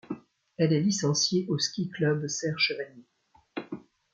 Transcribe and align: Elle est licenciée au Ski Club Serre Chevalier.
Elle 0.57 0.73
est 0.73 0.79
licenciée 0.81 1.45
au 1.47 1.59
Ski 1.59 1.87
Club 1.89 2.25
Serre 2.25 2.57
Chevalier. 2.57 3.05